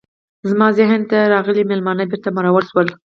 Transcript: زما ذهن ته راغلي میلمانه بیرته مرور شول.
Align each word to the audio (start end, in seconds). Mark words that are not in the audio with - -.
زما 0.49 0.67
ذهن 0.79 1.01
ته 1.11 1.17
راغلي 1.33 1.63
میلمانه 1.69 2.03
بیرته 2.11 2.29
مرور 2.37 2.63
شول. 2.69 2.87